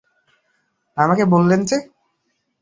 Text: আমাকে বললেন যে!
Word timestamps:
আমাকে 0.97 1.23
বললেন 1.25 1.61
যে! 1.65 1.77